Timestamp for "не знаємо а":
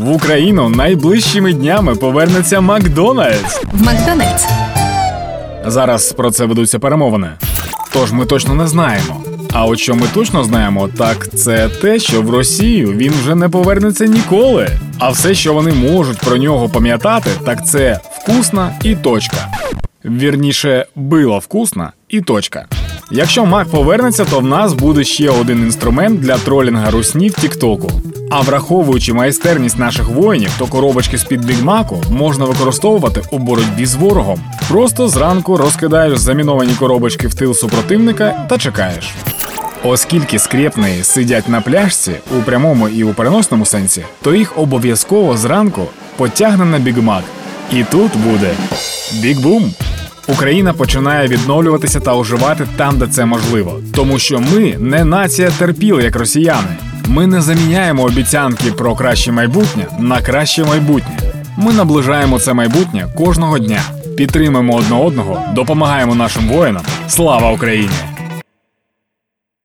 8.54-9.64